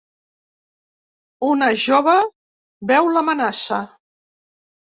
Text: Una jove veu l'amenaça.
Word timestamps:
Una 1.49 1.69
jove 1.83 2.15
veu 2.93 3.13
l'amenaça. 3.19 3.81